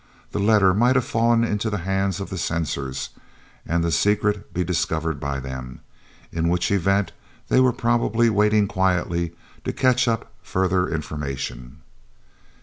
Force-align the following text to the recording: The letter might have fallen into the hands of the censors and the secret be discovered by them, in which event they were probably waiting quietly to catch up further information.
The 0.31 0.39
letter 0.39 0.73
might 0.73 0.95
have 0.95 1.05
fallen 1.05 1.43
into 1.43 1.69
the 1.69 1.77
hands 1.85 2.19
of 2.19 2.31
the 2.31 2.37
censors 2.39 3.11
and 3.67 3.83
the 3.83 3.91
secret 3.91 4.51
be 4.51 4.63
discovered 4.63 5.19
by 5.19 5.39
them, 5.39 5.81
in 6.31 6.49
which 6.49 6.71
event 6.71 7.11
they 7.49 7.59
were 7.59 7.71
probably 7.71 8.27
waiting 8.27 8.67
quietly 8.67 9.35
to 9.63 9.71
catch 9.71 10.07
up 10.07 10.31
further 10.41 10.87
information. 10.89 11.81